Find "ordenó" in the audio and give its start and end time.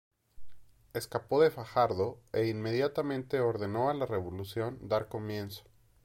3.39-3.91